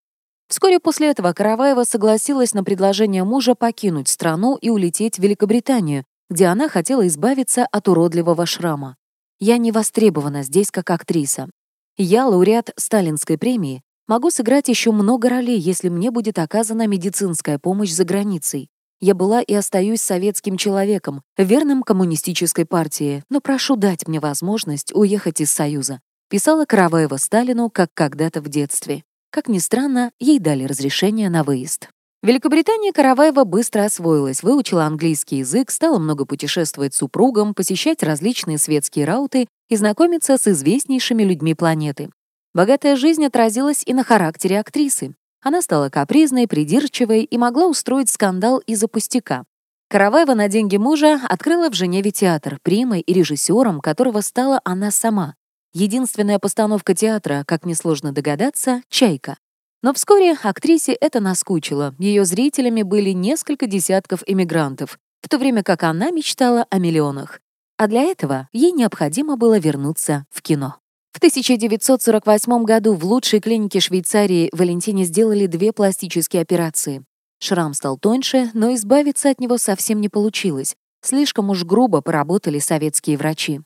Вскоре 0.54 0.80
после 0.80 1.10
этого 1.10 1.34
Караваева 1.34 1.84
согласилась 1.84 2.54
на 2.54 2.64
предложение 2.64 3.24
мужа 3.24 3.56
покинуть 3.56 4.08
страну 4.08 4.56
и 4.56 4.70
улететь 4.70 5.18
в 5.18 5.20
Великобританию, 5.24 6.06
где 6.30 6.46
она 6.46 6.70
хотела 6.70 7.08
избавиться 7.08 7.66
от 7.66 7.88
уродливого 7.88 8.46
шрама. 8.46 8.96
Я 9.40 9.58
не 9.58 9.72
востребована 9.72 10.44
здесь 10.44 10.70
как 10.70 10.92
актриса. 10.92 11.50
Я 11.98 12.28
лауреат 12.28 12.70
Сталинской 12.78 13.40
премии, 13.40 13.82
могу 14.08 14.30
сыграть 14.30 14.68
еще 14.68 14.92
много 14.92 15.28
ролей, 15.28 15.58
если 15.58 15.90
мне 15.90 16.12
будет 16.12 16.38
оказана 16.38 16.86
медицинская 16.86 17.58
помощь 17.58 17.92
за 17.92 18.04
границей. 18.04 18.70
Я 19.00 19.16
была 19.16 19.42
и 19.42 19.56
остаюсь 19.56 20.02
советским 20.02 20.58
человеком, 20.58 21.24
верным 21.36 21.82
коммунистической 21.82 22.68
партии, 22.68 23.24
но 23.32 23.42
прошу 23.42 23.76
дать 23.76 24.08
мне 24.08 24.20
возможность 24.20 24.94
уехать 24.94 25.42
из 25.42 25.52
Союза. 25.52 26.00
Писала 26.30 26.66
Караваева 26.66 27.18
Сталину, 27.18 27.72
как 27.72 27.90
когда-то 27.96 28.40
в 28.40 28.50
детстве. 28.50 29.04
Как 29.34 29.48
ни 29.48 29.58
странно, 29.58 30.12
ей 30.20 30.38
дали 30.38 30.66
разрешение 30.66 31.28
на 31.28 31.44
выезд. 31.44 31.90
В 32.22 32.28
Великобритании 32.28 32.92
Караваева 32.92 33.46
быстро 33.46 33.84
освоилась, 33.84 34.44
выучила 34.44 34.86
английский 34.86 35.38
язык, 35.38 35.72
стала 35.72 35.98
много 35.98 36.26
путешествовать 36.28 36.94
с 36.94 36.98
супругом, 36.98 37.56
посещать 37.56 38.04
различные 38.04 38.60
светские 38.60 39.06
рауты 39.06 39.48
и 39.70 39.76
знакомиться 39.76 40.38
с 40.38 40.48
известнейшими 40.48 41.24
людьми 41.24 41.56
планеты. 41.56 42.12
Богатая 42.54 42.96
жизнь 42.96 43.26
отразилась 43.26 43.82
и 43.84 43.96
на 43.96 44.04
характере 44.04 44.60
актрисы. 44.60 45.16
Она 45.42 45.64
стала 45.64 45.90
капризной, 45.90 46.48
придирчивой 46.48 47.24
и 47.24 47.38
могла 47.40 47.66
устроить 47.66 48.12
скандал 48.12 48.60
из-за 48.60 48.88
пустяка. 48.88 49.46
Караваева 49.90 50.36
на 50.36 50.48
деньги 50.48 50.78
мужа 50.78 51.20
открыла 51.28 51.72
в 51.72 51.74
Женеве 51.74 52.12
театр, 52.12 52.60
примой 52.62 53.02
и 53.02 53.12
режиссером, 53.12 53.82
которого 53.82 54.22
стала 54.22 54.62
она 54.64 54.92
сама. 54.92 55.34
Единственная 55.76 56.38
постановка 56.38 56.94
театра, 56.94 57.44
как 57.48 57.66
несложно 57.66 58.12
догадаться, 58.12 58.84
«Чайка». 58.90 59.38
Но 59.82 59.92
вскоре 59.94 60.34
актрисе 60.34 60.94
это 60.94 61.20
наскучило. 61.20 61.96
Ее 61.98 62.26
зрителями 62.26 62.84
были 62.84 63.10
несколько 63.10 63.66
десятков 63.66 64.22
эмигрантов. 64.28 65.00
в 65.22 65.30
то 65.30 65.38
время 65.40 65.64
как 65.64 65.84
она 65.84 66.12
мечтала 66.12 66.68
о 66.70 66.78
миллионах. 66.80 67.40
А 67.78 67.88
для 67.88 68.02
этого 68.04 68.50
ей 68.52 68.72
необходимо 68.72 69.36
было 69.36 69.58
вернуться 69.58 70.26
в 70.30 70.42
кино. 70.42 70.76
В 71.12 71.18
1948 71.18 72.64
году 72.66 72.94
в 72.94 73.06
лучшей 73.06 73.40
клинике 73.40 73.80
Швейцарии 73.80 74.50
Валентине 74.52 75.06
сделали 75.06 75.48
две 75.48 75.72
пластические 75.72 76.42
операции. 76.42 77.04
Шрам 77.40 77.74
стал 77.74 77.98
тоньше, 77.98 78.52
но 78.54 78.74
избавиться 78.76 79.30
от 79.30 79.40
него 79.40 79.58
совсем 79.58 80.02
не 80.02 80.10
получилось. 80.10 80.76
Слишком 81.02 81.50
уж 81.50 81.64
грубо 81.64 82.02
поработали 82.02 82.60
советские 82.60 83.18
врачи. 83.18 83.62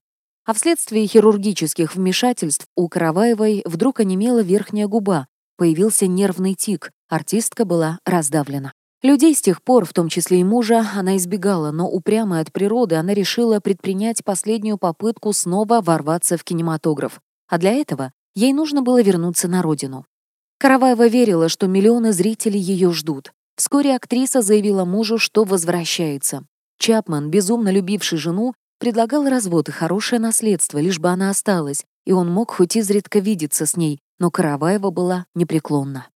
А 0.47 0.53
вследствие 0.53 1.05
хирургических 1.07 1.93
вмешательств 1.93 2.67
у 2.77 2.87
Караваевой 2.87 3.63
вдруг 3.65 3.99
онемела 3.99 4.41
верхняя 4.41 4.87
губа, 4.87 5.27
появился 5.57 6.07
нервный 6.07 6.53
тик, 6.53 6.91
артистка 7.09 7.65
была 7.65 7.99
раздавлена. 8.05 8.71
Людей 9.03 9.35
с 9.35 9.41
тех 9.41 9.61
пор, 9.61 9.83
в 9.83 9.91
том 9.91 10.07
числе 10.07 10.39
и 10.39 10.45
мужа, 10.45 10.85
она 10.95 11.17
избегала, 11.17 11.71
но 11.71 11.89
упрямая 11.89 12.43
от 12.43 12.53
природы 12.53 12.95
она 12.95 13.13
решила 13.13 13.59
предпринять 13.59 14.23
последнюю 14.23 14.77
попытку 14.77 15.33
снова 15.33 15.81
ворваться 15.81 16.37
в 16.37 16.45
кинематограф. 16.45 17.19
А 17.49 17.57
для 17.57 17.73
этого 17.73 18.13
ей 18.33 18.53
нужно 18.53 18.81
было 18.81 19.01
вернуться 19.01 19.49
на 19.49 19.61
родину. 19.61 20.05
Караваева 20.59 21.09
верила, 21.09 21.49
что 21.49 21.67
миллионы 21.67 22.13
зрителей 22.13 22.61
ее 22.61 22.93
ждут. 22.93 23.33
Вскоре 23.57 23.93
актриса 23.93 24.41
заявила 24.41 24.85
мужу, 24.85 25.17
что 25.17 25.43
возвращается. 25.43 26.45
Чапман, 26.79 27.29
безумно 27.29 27.69
любивший 27.69 28.17
жену, 28.17 28.53
предлагал 28.79 29.27
развод 29.27 29.69
и 29.69 29.71
хорошее 29.71 30.19
наследство, 30.19 30.79
лишь 30.79 30.99
бы 30.99 31.09
она 31.09 31.29
осталась, 31.29 31.85
и 32.05 32.11
он 32.11 32.31
мог 32.31 32.51
хоть 32.51 32.75
изредка 32.75 33.19
видеться 33.19 33.65
с 33.65 33.75
ней, 33.75 33.99
но 34.19 34.31
Караваева 34.31 34.91
была 34.91 35.25
непреклонна. 35.35 36.07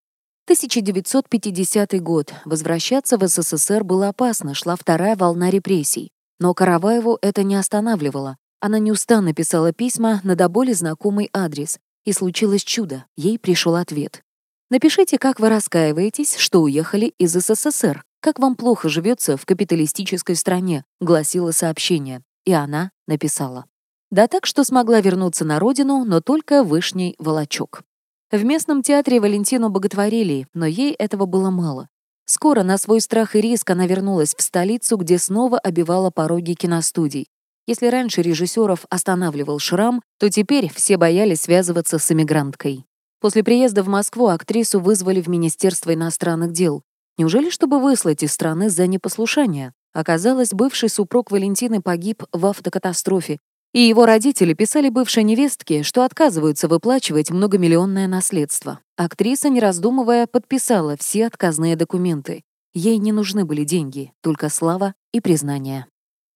1950 0.46 2.02
год. 2.02 2.34
Возвращаться 2.46 3.18
в 3.18 3.28
СССР 3.28 3.84
было 3.84 4.10
опасно, 4.10 4.54
шла 4.54 4.76
вторая 4.76 5.16
волна 5.16 5.50
репрессий. 5.50 6.12
Но 6.40 6.54
Караваеву 6.54 7.20
это 7.22 7.44
не 7.44 7.56
останавливало. 7.56 8.38
Она 8.60 8.80
неустанно 8.80 9.34
писала 9.34 9.72
письма 9.72 10.20
на 10.24 10.36
до 10.36 10.50
боли 10.50 10.74
знакомый 10.74 11.30
адрес. 11.34 11.78
И 12.04 12.14
случилось 12.14 12.64
чудо, 12.64 13.06
ей 13.16 13.38
пришел 13.38 13.76
ответ. 13.76 14.24
Напишите, 14.72 15.18
как 15.20 15.40
вы 15.40 15.50
раскаиваетесь, 15.50 16.36
что 16.36 16.62
уехали 16.62 17.14
из 17.18 17.34
СССР. 17.34 18.04
Как 18.22 18.40
вам 18.40 18.56
плохо 18.56 18.90
живется 18.90 19.38
в 19.38 19.46
капиталистической 19.46 20.36
стране, 20.36 20.84
гласило 21.00 21.52
сообщение. 21.52 22.24
И 22.46 22.54
она 22.54 22.92
написала. 23.08 23.66
Да 24.10 24.28
так, 24.28 24.46
что 24.46 24.64
смогла 24.64 25.00
вернуться 25.00 25.46
на 25.46 25.60
родину, 25.60 26.04
но 26.04 26.22
только 26.22 26.64
вышний 26.64 27.16
волочок. 27.18 27.84
В 28.32 28.44
местном 28.44 28.82
театре 28.82 29.20
Валентину 29.20 29.70
боготворили, 29.70 30.48
но 30.54 30.66
ей 30.66 30.94
этого 30.94 31.26
было 31.26 31.50
мало. 31.50 31.88
Скоро 32.26 32.64
на 32.64 32.78
свой 32.78 33.02
страх 33.02 33.36
и 33.36 33.42
риск 33.42 33.70
она 33.70 33.88
вернулась 33.88 34.36
в 34.38 34.42
столицу, 34.42 34.98
где 34.98 35.18
снова 35.18 35.60
обивала 35.60 36.12
пороги 36.12 36.54
киностудий. 36.54 37.28
Если 37.68 37.88
раньше 37.88 38.22
режиссеров 38.22 38.86
останавливал 38.90 39.60
шрам, 39.60 40.02
то 40.18 40.30
теперь 40.30 40.72
все 40.74 40.98
боялись 40.98 41.42
связываться 41.42 42.00
с 42.00 42.12
эмигранткой. 42.12 42.86
После 43.20 43.44
приезда 43.44 43.84
в 43.84 43.88
Москву 43.88 44.28
актрису 44.28 44.80
вызвали 44.80 45.22
в 45.22 45.28
Министерство 45.28 45.94
иностранных 45.94 46.54
дел. 46.54 46.84
Неужели, 47.18 47.50
чтобы 47.50 47.80
выслать 47.80 48.24
из 48.24 48.34
страны 48.34 48.70
за 48.70 48.88
непослушание? 48.88 49.74
Оказалось, 49.94 50.52
бывший 50.52 50.90
супруг 50.90 51.32
Валентины 51.32 51.82
погиб 51.82 52.24
в 52.32 52.46
автокатастрофе, 52.46 53.40
и 53.74 53.80
его 53.80 54.06
родители 54.06 54.54
писали 54.54 54.90
бывшей 54.90 55.24
невестке, 55.24 55.84
что 55.84 56.04
отказываются 56.04 56.68
выплачивать 56.68 57.32
многомиллионное 57.32 58.08
наследство. 58.08 58.80
Актриса, 58.98 59.50
не 59.50 59.60
раздумывая, 59.60 60.28
подписала 60.28 60.98
все 60.98 61.28
отказные 61.28 61.76
документы. 61.76 62.44
Ей 62.74 62.98
не 62.98 63.12
нужны 63.12 63.46
были 63.46 63.64
деньги, 63.64 64.14
только 64.22 64.50
слава 64.50 64.94
и 65.14 65.20
признание. 65.20 65.88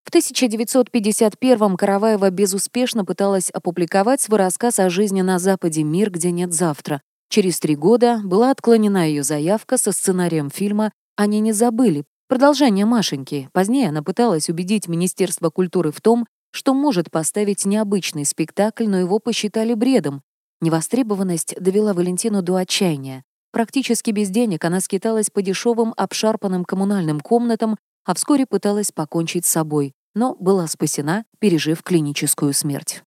В 0.03 0.13
1951-м 0.13 1.77
Караваева 1.77 2.29
безуспешно 2.29 3.05
пыталась 3.05 3.49
опубликовать 3.49 4.21
свой 4.21 4.39
рассказ 4.39 4.79
о 4.79 4.89
жизни 4.89 5.21
на 5.21 5.39
Западе 5.39 5.83
«Мир, 5.83 6.11
где 6.11 6.31
нет 6.31 6.53
завтра». 6.53 7.01
Через 7.29 7.59
три 7.59 7.75
года 7.75 8.21
была 8.23 8.51
отклонена 8.51 9.07
ее 9.07 9.23
заявка 9.23 9.77
со 9.77 9.91
сценарием 9.91 10.49
фильма 10.51 10.91
«Они 11.15 11.39
не 11.39 11.53
забыли», 11.53 12.05
продолжение 12.27 12.85
Машеньки. 12.85 13.49
Позднее 13.53 13.89
она 13.89 14.03
пыталась 14.03 14.49
убедить 14.49 14.87
Министерство 14.87 15.49
культуры 15.49 15.91
в 15.91 16.01
том, 16.01 16.25
что 16.51 16.73
может 16.73 17.11
поставить 17.11 17.65
необычный 17.65 18.25
спектакль, 18.25 18.87
но 18.87 18.97
его 18.97 19.19
посчитали 19.19 19.73
бредом. 19.73 20.21
Невостребованность 20.61 21.55
довела 21.59 21.93
Валентину 21.93 22.41
до 22.41 22.55
отчаяния. 22.55 23.23
Практически 23.51 24.11
без 24.11 24.29
денег 24.29 24.63
она 24.65 24.79
скиталась 24.79 25.29
по 25.29 25.41
дешевым 25.41 25.93
обшарпанным 25.97 26.65
коммунальным 26.65 27.19
комнатам, 27.19 27.77
а 28.05 28.13
вскоре 28.13 28.45
пыталась 28.45 28.91
покончить 28.91 29.45
с 29.45 29.49
собой, 29.49 29.93
но 30.13 30.35
была 30.35 30.67
спасена, 30.67 31.25
пережив 31.39 31.83
клиническую 31.83 32.53
смерть. 32.53 33.03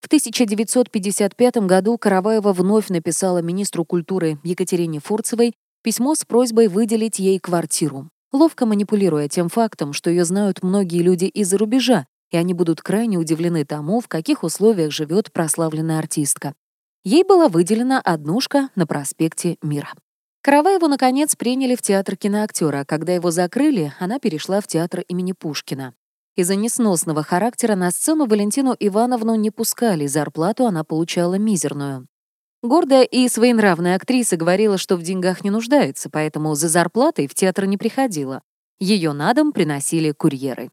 В 0.00 0.06
1955 0.06 1.56
году 1.58 1.96
Караваева 1.96 2.52
вновь 2.52 2.90
написала 2.90 3.38
министру 3.38 3.84
культуры 3.84 4.38
Екатерине 4.44 5.00
Фурцевой 5.00 5.54
письмо 5.82 6.14
с 6.14 6.24
просьбой 6.24 6.68
выделить 6.68 7.18
ей 7.18 7.38
квартиру, 7.38 8.08
ловко 8.34 8.66
манипулируя 8.66 9.28
тем 9.28 9.48
фактом, 9.48 9.94
что 9.94 10.10
ее 10.10 10.24
знают 10.24 10.62
многие 10.62 11.02
люди 11.02 11.26
из-за 11.26 11.56
рубежа, 11.56 12.06
и 12.30 12.36
они 12.36 12.52
будут 12.52 12.82
крайне 12.82 13.16
удивлены 13.16 13.64
тому, 13.64 14.00
в 14.00 14.08
каких 14.08 14.42
условиях 14.42 14.92
живет 14.92 15.32
прославленная 15.32 16.00
артистка. 16.00 16.54
Ей 17.04 17.22
была 17.22 17.48
выделена 17.48 18.00
однушка 18.00 18.70
на 18.74 18.86
проспекте 18.86 19.56
Мира. 19.62 19.90
Караваеву, 20.42 20.88
наконец, 20.88 21.36
приняли 21.36 21.74
в 21.76 21.82
театр 21.82 22.16
киноактера, 22.16 22.84
когда 22.86 23.14
его 23.14 23.30
закрыли, 23.30 23.94
она 23.98 24.18
перешла 24.18 24.60
в 24.60 24.66
театр 24.66 25.04
имени 25.08 25.32
Пушкина. 25.32 25.94
Из-за 26.36 26.56
несносного 26.56 27.22
характера 27.22 27.76
на 27.76 27.90
сцену 27.92 28.26
Валентину 28.26 28.74
Ивановну 28.78 29.36
не 29.36 29.50
пускали, 29.50 30.06
зарплату 30.06 30.66
она 30.66 30.82
получала 30.82 31.36
мизерную. 31.36 32.08
Гордая 32.64 33.04
и 33.04 33.28
своенравная 33.28 33.94
актриса 33.94 34.36
говорила, 34.36 34.78
что 34.78 34.96
в 34.96 35.02
деньгах 35.02 35.44
не 35.44 35.50
нуждается, 35.50 36.10
поэтому 36.10 36.56
за 36.56 36.68
зарплатой 36.68 37.28
в 37.28 37.34
театр 37.34 37.66
не 37.66 37.76
приходила. 37.76 38.42
Ее 38.80 39.12
на 39.12 39.32
дом 39.34 39.52
приносили 39.52 40.10
курьеры. 40.10 40.70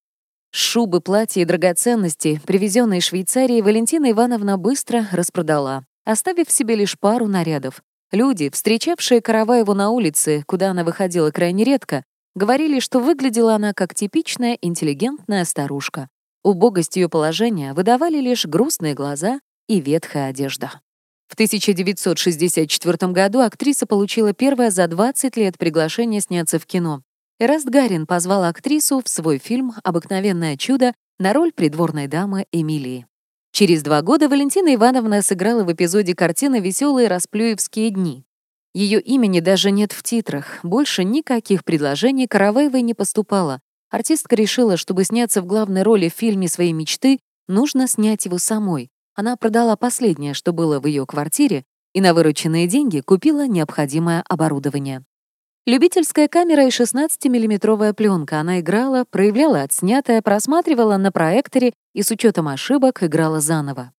Шубы, 0.52 1.02
платья 1.02 1.42
и 1.42 1.46
драгоценности, 1.46 2.42
привезенные 2.48 3.00
из 3.00 3.04
Швейцарии, 3.04 3.62
Валентина 3.62 4.10
Ивановна 4.10 4.58
быстро 4.58 5.06
распродала, 5.12 5.86
оставив 6.04 6.50
себе 6.50 6.76
лишь 6.76 6.98
пару 6.98 7.28
нарядов, 7.28 7.84
Люди, 8.12 8.50
встречавшие 8.50 9.22
Караваеву 9.22 9.74
на 9.74 9.90
улице, 9.90 10.44
куда 10.46 10.72
она 10.72 10.84
выходила 10.84 11.32
крайне 11.32 11.64
редко, 11.64 12.04
говорили, 12.36 12.82
что 12.82 13.00
выглядела 13.00 13.56
она 13.56 13.74
как 13.74 13.96
типичная 13.96 14.58
интеллигентная 14.62 15.46
старушка. 15.46 16.10
Убогость 16.44 16.98
ее 16.98 17.08
положения 17.08 17.74
выдавали 17.74 18.18
лишь 18.18 18.46
грустные 18.46 18.96
глаза 18.96 19.40
и 19.68 19.80
ветхая 19.80 20.30
одежда. 20.30 20.82
В 21.32 21.34
1964 21.34 23.14
году 23.14 23.40
актриса 23.40 23.86
получила 23.86 24.34
первое 24.34 24.70
за 24.70 24.86
20 24.88 25.38
лет 25.38 25.58
приглашение 25.58 26.20
сняться 26.20 26.60
в 26.60 26.66
кино. 26.66 27.04
Эраст 27.40 27.68
Гарин 27.68 28.06
позвал 28.06 28.44
актрису 28.44 29.02
в 29.02 29.08
свой 29.08 29.38
фильм 29.38 29.72
«Обыкновенное 29.82 30.58
чудо» 30.58 30.94
на 31.20 31.32
роль 31.32 31.54
придворной 31.54 32.08
дамы 32.08 32.48
Эмилии. 32.52 33.08
Через 33.54 33.82
два 33.82 34.02
года 34.02 34.28
Валентина 34.28 34.76
Ивановна 34.76 35.22
сыграла 35.22 35.64
в 35.64 35.72
эпизоде 35.72 36.16
картины 36.16 36.60
«Веселые 36.60 37.08
расплюевские 37.08 37.92
дни». 37.92 38.26
Ее 38.74 39.00
имени 39.00 39.40
даже 39.40 39.72
нет 39.72 39.94
в 39.94 40.04
титрах, 40.04 40.60
больше 40.64 41.06
никаких 41.06 41.64
предложений 41.64 42.28
Караваевой 42.28 42.82
не 42.82 42.94
поступало. 42.94 43.62
Артистка 43.90 44.36
решила, 44.36 44.76
чтобы 44.76 45.06
сняться 45.06 45.42
в 45.42 45.46
главной 45.46 45.84
роли 45.84 46.10
в 46.10 46.14
фильме 46.14 46.50
своей 46.50 46.74
мечты, 46.74 47.20
нужно 47.48 47.88
снять 47.88 48.26
его 48.26 48.38
самой. 48.38 48.91
Она 49.16 49.36
продала 49.36 49.76
последнее, 49.76 50.34
что 50.34 50.54
было 50.54 50.80
в 50.80 50.88
ее 50.88 51.06
квартире, 51.06 51.64
и 51.94 52.02
на 52.02 52.14
вырученные 52.14 52.68
деньги 52.68 53.02
купила 53.02 53.48
необходимое 53.48 54.24
оборудование. 54.28 55.04
Любительская 55.68 56.28
камера 56.28 56.66
и 56.66 56.70
16-миллиметровая 56.70 57.94
пленка. 57.94 58.40
Она 58.40 58.62
играла, 58.62 59.06
проявляла 59.10 59.62
отснятое, 59.62 60.22
просматривала 60.24 60.98
на 60.98 61.12
проекторе 61.12 61.74
и 61.94 62.02
с 62.02 62.10
учетом 62.10 62.48
ошибок 62.48 63.04
играла 63.04 63.42
заново. 63.42 63.92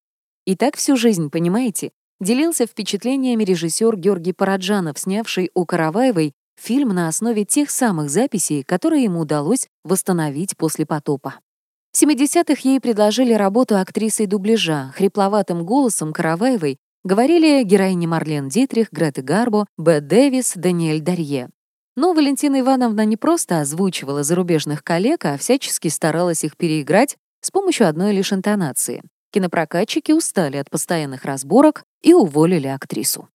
И 0.45 0.57
так 0.57 0.75
всю 0.75 0.97
жизнь, 0.97 1.29
понимаете? 1.29 1.91
Делился 2.19 2.65
впечатлениями 2.65 3.45
режиссер 3.45 3.95
Георгий 3.95 4.33
Параджанов, 4.33 4.99
снявший 4.99 5.51
у 5.53 5.65
Караваевой 5.65 6.33
фильм 6.59 6.89
на 6.89 7.07
основе 7.07 7.45
тех 7.45 7.69
самых 7.69 8.09
записей, 8.09 8.63
которые 8.63 9.03
ему 9.03 9.21
удалось 9.21 9.67
восстановить 9.83 10.57
после 10.57 10.85
потопа. 10.85 11.35
В 11.93 12.01
70-х 12.01 12.61
ей 12.63 12.79
предложили 12.79 13.33
работу 13.33 13.77
актрисой 13.77 14.25
дубляжа. 14.25 14.91
Хрипловатым 14.95 15.63
голосом 15.63 16.11
Караваевой 16.11 16.79
Говорили 17.05 17.63
героини 17.63 18.07
Марлен 18.07 18.47
Дитрих, 18.47 18.91
Греты 18.93 19.21
Гарбо, 19.21 19.67
Бет 19.77 20.07
Дэвис, 20.07 20.53
Даниэль 20.55 21.01
Дарье. 21.01 21.49
Но 21.97 22.13
Валентина 22.13 22.61
Ивановна 22.61 23.03
не 23.03 23.17
просто 23.17 23.59
озвучивала 23.59 24.23
зарубежных 24.23 24.85
коллег, 24.85 25.25
а 25.25 25.37
всячески 25.37 25.89
старалась 25.89 26.45
их 26.45 26.55
переиграть 26.55 27.17
с 27.41 27.51
помощью 27.51 27.89
одной 27.89 28.13
лишь 28.13 28.31
интонации. 28.31 29.03
Кинопрокатчики 29.33 30.13
устали 30.13 30.57
от 30.57 30.69
постоянных 30.69 31.25
разборок 31.25 31.83
и 32.01 32.13
уволили 32.13 32.67
актрису. 32.67 33.27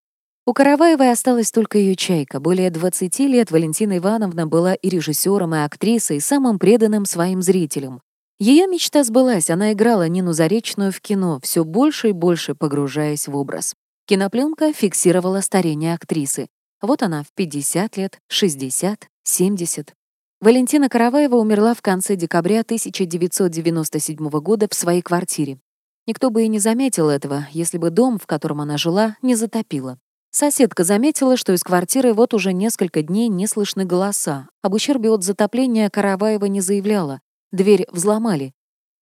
У 0.46 0.54
Караваевой 0.54 1.12
осталась 1.12 1.52
только 1.52 1.76
ее 1.76 1.94
чайка. 1.94 2.40
Более 2.40 2.70
20 2.70 3.18
лет 3.20 3.50
Валентина 3.50 3.98
Ивановна 3.98 4.46
была 4.46 4.72
и 4.74 4.88
режиссером, 4.88 5.54
и 5.54 5.58
актрисой, 5.58 6.16
и 6.16 6.20
самым 6.20 6.58
преданным 6.58 7.04
своим 7.04 7.42
зрителям. 7.42 8.00
Ее 8.38 8.68
мечта 8.68 9.02
сбылась, 9.02 9.50
она 9.50 9.72
играла 9.72 10.06
Нину 10.06 10.32
Заречную 10.32 10.92
в 10.92 11.00
кино, 11.00 11.40
все 11.42 11.64
больше 11.64 12.10
и 12.10 12.12
больше 12.12 12.54
погружаясь 12.54 13.26
в 13.26 13.36
образ. 13.36 13.74
Кинопленка 14.06 14.72
фиксировала 14.72 15.40
старение 15.40 15.94
актрисы. 15.94 16.46
Вот 16.80 17.02
она 17.02 17.24
в 17.24 17.32
50 17.34 17.96
лет, 17.96 18.20
60, 18.28 19.08
70. 19.24 19.92
Валентина 20.40 20.88
Караваева 20.88 21.34
умерла 21.34 21.74
в 21.74 21.82
конце 21.82 22.14
декабря 22.14 22.60
1997 22.60 24.28
года 24.28 24.68
в 24.70 24.74
своей 24.74 25.02
квартире. 25.02 25.58
Никто 26.06 26.30
бы 26.30 26.44
и 26.44 26.48
не 26.48 26.60
заметил 26.60 27.10
этого, 27.10 27.48
если 27.50 27.76
бы 27.76 27.90
дом, 27.90 28.20
в 28.20 28.26
котором 28.26 28.60
она 28.60 28.78
жила, 28.78 29.16
не 29.20 29.34
затопило. 29.34 29.98
Соседка 30.30 30.84
заметила, 30.84 31.36
что 31.36 31.52
из 31.52 31.64
квартиры 31.64 32.14
вот 32.14 32.34
уже 32.34 32.52
несколько 32.52 33.02
дней 33.02 33.26
не 33.26 33.48
слышны 33.48 33.84
голоса. 33.84 34.48
Об 34.62 34.74
ущербе 34.74 35.10
от 35.10 35.24
затопления 35.24 35.90
Караваева 35.90 36.44
не 36.44 36.60
заявляла. 36.60 37.20
Дверь 37.50 37.86
взломали. 37.90 38.52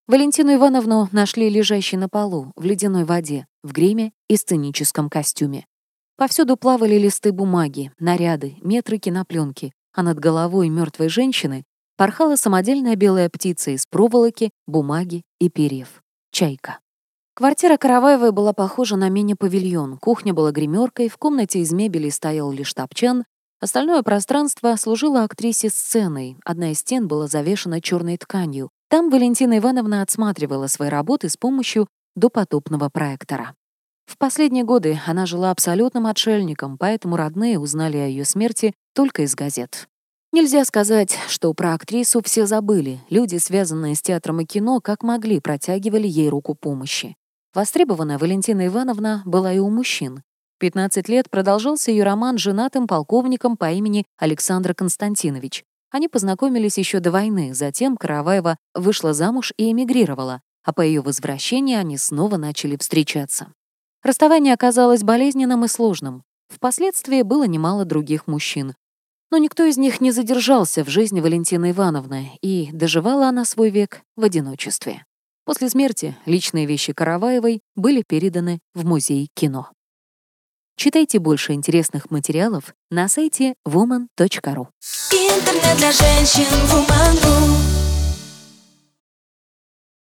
Валентину 0.07 0.55
Ивановну 0.55 1.09
нашли 1.11 1.51
лежащей 1.51 1.99
на 1.99 2.09
полу, 2.09 2.53
в 2.55 2.65
ледяной 2.65 3.05
воде, 3.05 3.49
в 3.65 3.73
гриме 3.73 4.13
и 4.29 4.37
сценическом 4.37 5.11
костюме. 5.11 5.67
Повсюду 6.17 6.57
плавали 6.57 6.97
листы 6.97 7.33
бумаги, 7.33 7.91
наряды, 7.99 8.55
метры 8.63 8.99
кинопленки, 8.99 9.73
а 9.93 10.05
над 10.05 10.21
головой 10.21 10.69
мертвой 10.69 11.09
женщины 11.09 11.65
порхала 11.97 12.37
самодельная 12.37 12.95
белая 12.95 13.29
птица 13.31 13.73
из 13.73 13.85
проволоки, 13.87 14.51
бумаги 14.69 15.23
и 15.41 15.51
перьев. 15.51 16.01
Чайка. 16.31 16.79
Квартира 17.35 17.77
Караваевой 17.77 18.31
была 18.31 18.53
похожа 18.53 18.95
на 18.95 19.09
мини-павильон. 19.09 19.99
Кухня 19.99 20.33
была 20.33 20.53
гримеркой, 20.53 21.09
в 21.09 21.17
комнате 21.17 21.59
из 21.59 21.73
мебели 21.73 22.11
стоял 22.11 22.53
лишь 22.53 22.73
топчан. 22.73 23.25
Остальное 23.59 24.03
пространство 24.03 24.77
служило 24.77 25.25
актрисе 25.25 25.71
сценой. 25.71 26.37
Одна 26.45 26.73
из 26.73 26.81
стен 26.81 27.09
была 27.09 27.27
завешена 27.27 27.81
черной 27.81 28.19
тканью. 28.19 28.71
Там 28.89 29.09
Валентина 29.09 29.57
Ивановна 29.59 30.03
отсматривала 30.03 30.67
свои 30.67 30.91
работы 30.91 31.31
с 31.31 31.39
помощью 31.39 31.89
допотопного 32.15 32.91
проектора. 32.91 33.55
В 34.05 34.19
последние 34.19 34.65
годы 34.65 35.01
она 35.07 35.25
жила 35.25 35.51
абсолютным 35.51 36.07
отшельником, 36.07 36.77
поэтому 36.79 37.17
родные 37.17 37.59
узнали 37.59 37.97
о 37.97 38.07
ее 38.07 38.25
смерти 38.25 38.75
только 38.95 39.23
из 39.23 39.35
газет. 39.35 39.89
Нельзя 40.33 40.65
сказать, 40.67 41.17
что 41.29 41.53
про 41.55 41.73
актрису 41.73 42.23
все 42.23 42.47
забыли. 42.47 43.01
Люди, 43.09 43.37
связанные 43.37 43.95
с 43.95 44.03
театром 44.03 44.41
и 44.43 44.45
кино, 44.45 44.81
как 44.81 45.03
могли, 45.03 45.41
протягивали 45.41 46.07
ей 46.07 46.29
руку 46.29 46.55
помощи. 46.55 47.17
Востребованная 47.55 48.19
Валентина 48.19 48.67
Ивановна 48.67 49.23
была 49.25 49.53
и 49.53 49.59
у 49.59 49.71
мужчин. 49.71 50.23
15 50.59 51.09
лет 51.09 51.29
продолжался 51.31 51.91
ее 51.91 52.05
роман 52.05 52.39
с 52.39 52.41
женатым 52.41 52.87
полковником 52.87 53.57
по 53.57 53.71
имени 53.71 54.05
Александр 54.19 54.75
Константинович. 54.75 55.65
Они 55.91 56.09
познакомились 56.09 56.79
еще 56.79 57.01
до 57.01 57.11
войны, 57.11 57.55
затем 57.55 57.97
Караваева 57.97 58.57
вышла 58.75 59.13
замуж 59.13 59.53
и 59.57 59.71
эмигрировала, 59.71 60.41
а 60.65 60.73
по 60.73 60.81
ее 60.81 61.01
возвращении 61.01 61.77
они 61.77 61.97
снова 61.97 62.37
начали 62.37 62.77
встречаться. 62.77 63.53
Расставание 64.03 64.55
оказалось 64.55 65.03
болезненным 65.03 65.65
и 65.65 65.69
сложным. 65.69 66.23
Впоследствии 66.49 67.23
было 67.23 67.45
немало 67.45 67.85
других 67.85 68.27
мужчин. 68.27 68.75
Но 69.31 69.39
никто 69.39 69.65
из 69.65 69.77
них 69.77 70.01
не 70.01 70.13
задержался 70.13 70.85
в 70.85 70.89
жизни 70.89 71.21
Валентины 71.21 71.73
Ивановны, 71.73 72.39
и 72.41 72.71
доживала 72.73 73.29
она 73.29 73.45
свой 73.45 73.71
век 73.71 74.03
в 74.17 74.23
одиночестве. 74.23 75.05
После 75.45 75.69
смерти 75.69 76.17
личные 76.27 76.67
вещи 76.67 76.93
Караваевой 76.93 77.61
были 77.75 78.03
переданы 78.07 78.61
в 78.75 78.85
музей 78.85 79.29
кино. 79.35 79.71
Читайте 80.77 81.19
больше 81.19 81.55
интересных 81.55 82.11
материалов 82.11 82.75
на 82.91 83.09
сайте 83.09 83.55
woman.ru. 83.67 84.69
Интернет 85.11 85.77
для 85.79 85.91
женщин 85.91 86.45